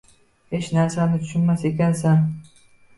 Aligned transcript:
hech 0.53 0.69
narsani 0.79 1.21
tushunmas 1.27 1.69
ekansan! 1.73 2.29